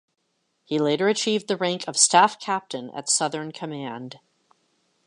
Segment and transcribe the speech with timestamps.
[0.63, 4.17] He later achieved the rank of Staff Captain at Southern Command.